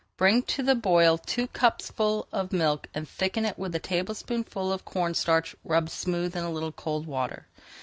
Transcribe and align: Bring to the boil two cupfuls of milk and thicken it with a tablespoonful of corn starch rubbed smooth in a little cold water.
Bring 0.17 0.41
to 0.49 0.63
the 0.63 0.73
boil 0.73 1.19
two 1.19 1.45
cupfuls 1.45 2.25
of 2.31 2.51
milk 2.51 2.87
and 2.91 3.07
thicken 3.07 3.45
it 3.45 3.59
with 3.59 3.75
a 3.75 3.79
tablespoonful 3.79 4.73
of 4.73 4.83
corn 4.83 5.13
starch 5.13 5.55
rubbed 5.63 5.91
smooth 5.91 6.35
in 6.35 6.43
a 6.43 6.49
little 6.49 6.71
cold 6.71 7.05
water. 7.05 7.45